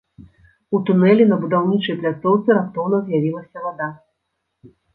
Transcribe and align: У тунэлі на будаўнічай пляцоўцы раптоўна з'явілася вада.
У 0.77 0.79
тунэлі 0.89 1.27
на 1.33 1.37
будаўнічай 1.43 1.97
пляцоўцы 2.01 2.49
раптоўна 2.61 3.03
з'явілася 3.05 3.57
вада. 3.69 3.93